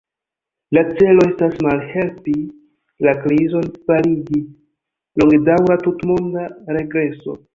[0.77, 2.33] Le celo estas malhelpi
[3.07, 4.41] la krizon fariĝi
[5.23, 7.41] longedaŭra tutmonda regreso.